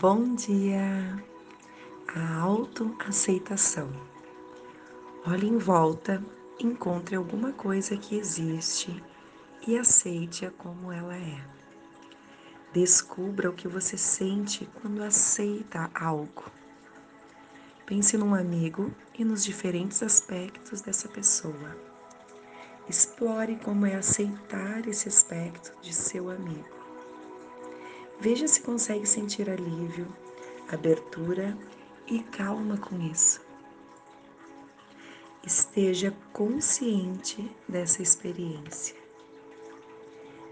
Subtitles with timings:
[0.00, 1.24] Bom dia!
[2.14, 3.90] A autoaceitação.
[5.26, 6.24] Olhe em volta,
[6.60, 9.02] encontre alguma coisa que existe
[9.66, 11.44] e aceite-a como ela é.
[12.72, 16.44] Descubra o que você sente quando aceita algo.
[17.84, 21.76] Pense num amigo e nos diferentes aspectos dessa pessoa.
[22.88, 26.77] Explore como é aceitar esse aspecto de seu amigo.
[28.20, 30.08] Veja se consegue sentir alívio,
[30.68, 31.56] abertura
[32.06, 33.40] e calma com isso.
[35.44, 38.96] Esteja consciente dessa experiência.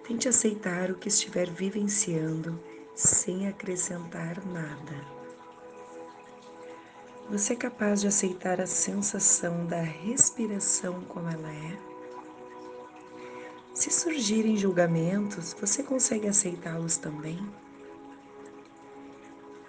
[0.06, 2.58] Tente aceitar o que estiver vivenciando
[2.94, 5.16] sem acrescentar nada.
[7.28, 11.96] Você é capaz de aceitar a sensação da respiração como ela é?
[13.74, 17.38] Se surgirem julgamentos, você consegue aceitá-los também?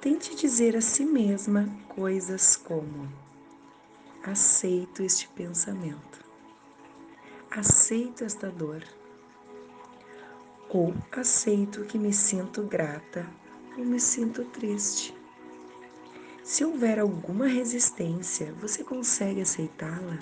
[0.07, 3.11] Tente dizer a si mesma coisas como:
[4.23, 6.23] aceito este pensamento,
[7.51, 8.82] aceito esta dor,
[10.70, 13.29] ou aceito que me sinto grata
[13.77, 15.13] ou me sinto triste.
[16.41, 20.20] Se houver alguma resistência, você consegue aceitá-la?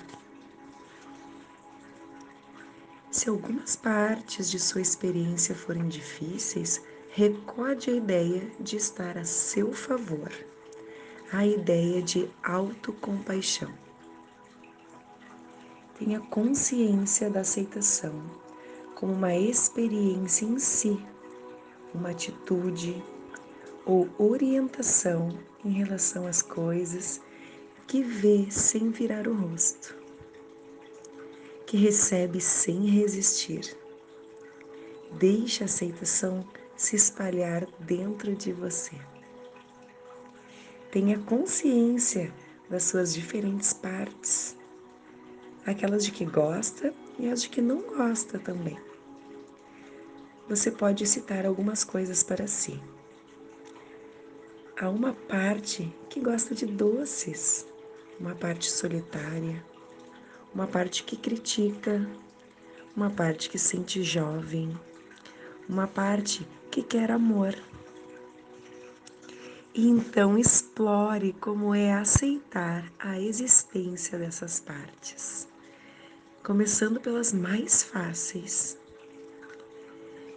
[3.08, 6.82] Se algumas partes de sua experiência forem difíceis,
[7.16, 10.30] recorde a ideia de estar a seu favor,
[11.32, 13.72] a ideia de autocompaixão.
[15.98, 18.12] Tenha consciência da aceitação
[18.94, 21.02] como uma experiência em si,
[21.94, 23.02] uma atitude
[23.86, 25.30] ou orientação
[25.64, 27.22] em relação às coisas
[27.86, 29.96] que vê sem virar o rosto
[31.64, 33.74] que recebe sem resistir.
[35.12, 38.96] Deixe a aceitação se espalhar dentro de você.
[40.90, 42.32] Tenha consciência
[42.68, 44.56] das suas diferentes partes,
[45.64, 48.78] aquelas de que gosta e as de que não gosta também.
[50.48, 52.80] Você pode citar algumas coisas para si.
[54.78, 57.66] Há uma parte que gosta de doces,
[58.20, 59.64] uma parte solitária,
[60.54, 62.08] uma parte que critica,
[62.94, 64.78] uma parte que sente jovem,
[65.68, 66.46] uma parte
[66.76, 67.54] que quer amor.
[69.72, 75.48] E então explore como é aceitar a existência dessas partes,
[76.44, 78.76] começando pelas mais fáceis.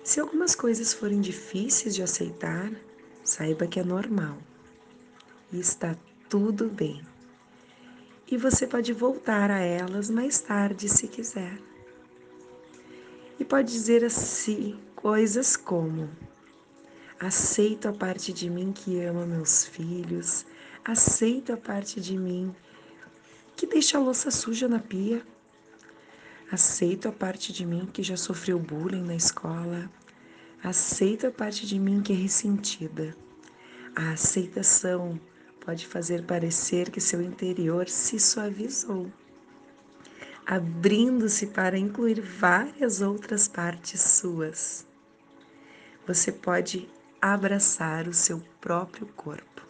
[0.01, 2.71] Se algumas coisas forem difíceis de aceitar,
[3.21, 4.37] saiba que é normal
[5.51, 5.93] e está
[6.29, 7.05] tudo bem
[8.31, 11.57] e você pode voltar a elas mais tarde se quiser.
[13.39, 16.09] E pode dizer assim coisas como:
[17.17, 20.45] aceito a parte de mim que ama meus filhos,
[20.83, 22.53] aceito a parte de mim
[23.55, 25.21] que deixa a louça suja na pia,
[26.51, 29.89] aceito a parte de mim que já sofreu bullying na escola,
[30.63, 33.15] aceito a parte de mim que é ressentida.
[33.95, 35.19] A aceitação
[35.59, 39.11] pode fazer parecer que seu interior se suavizou,
[40.51, 44.83] abrindo-se para incluir várias outras partes suas.
[46.07, 46.89] Você pode
[47.21, 49.61] abraçar o seu próprio corpo.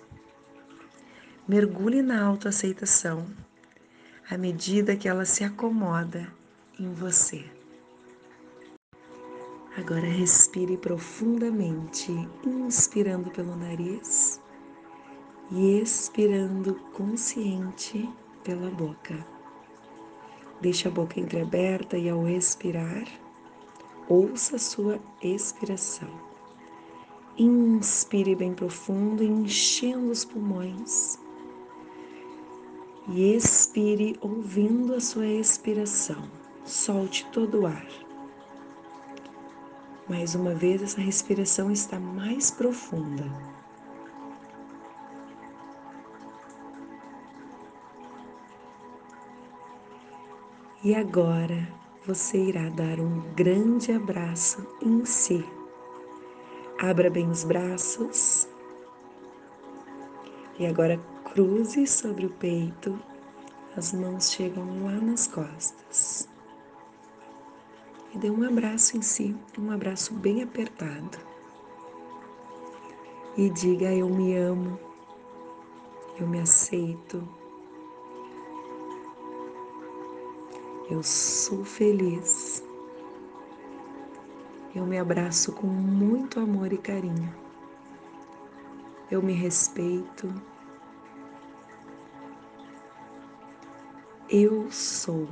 [1.46, 3.28] Mergulhe na autoaceitação
[4.30, 6.34] à medida que ela se acomoda
[6.80, 7.44] em você.
[9.76, 12.10] Agora respire profundamente,
[12.46, 14.42] inspirando pelo nariz
[15.52, 18.10] e expirando consciente
[18.46, 19.39] pela boca.
[20.62, 23.08] Deixe a boca entreaberta e ao expirar,
[24.08, 26.10] ouça a sua expiração.
[27.38, 31.18] Inspire bem profundo, enchendo os pulmões.
[33.08, 36.30] E expire ouvindo a sua expiração.
[36.66, 37.88] Solte todo o ar.
[40.10, 43.24] Mais uma vez, essa respiração está mais profunda.
[50.82, 51.68] E agora
[52.06, 55.46] você irá dar um grande abraço em si.
[56.80, 58.48] Abra bem os braços.
[60.58, 60.98] E agora
[61.34, 62.98] cruze sobre o peito.
[63.76, 66.30] As mãos chegam lá nas costas.
[68.14, 71.18] E dê um abraço em si, um abraço bem apertado.
[73.36, 74.80] E diga: Eu me amo,
[76.18, 77.28] eu me aceito,
[80.90, 82.64] Eu sou feliz.
[84.76, 87.34] Eu me abraço com muito amor e carinho.
[89.12, 90.32] eu me respeito,
[94.30, 95.28] eu sou.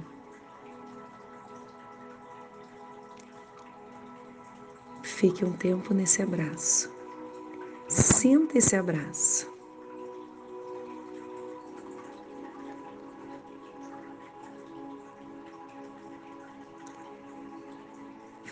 [5.03, 6.91] Fique um tempo nesse abraço.
[7.87, 9.56] Sinta esse abraço.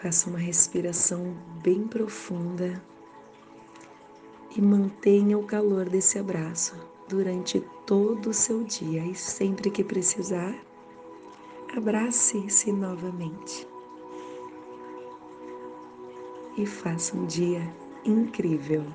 [0.06, 2.80] Faça uma respiração bem profunda
[4.56, 6.76] e mantenha o calor desse abraço
[7.10, 10.56] durante todo o seu dia e sempre que precisar,
[11.76, 13.68] abrace-se novamente.
[16.56, 17.68] E faça um dia
[18.06, 18.86] incrível.